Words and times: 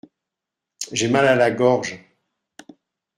J’ai 0.93 1.09
mal 1.09 1.27
à 1.27 1.35
la 1.35 1.51
gorge. 1.51 2.03